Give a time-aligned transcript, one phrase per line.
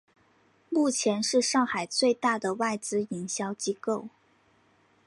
[0.71, 4.07] 目前是上海最大的外资营销机构。